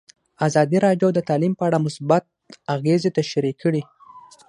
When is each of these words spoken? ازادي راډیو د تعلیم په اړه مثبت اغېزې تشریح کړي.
ازادي 0.47 0.77
راډیو 0.85 1.09
د 1.13 1.19
تعلیم 1.29 1.53
په 1.59 1.63
اړه 1.67 1.83
مثبت 1.85 2.23
اغېزې 2.75 3.09
تشریح 3.17 3.55
کړي. 3.63 3.81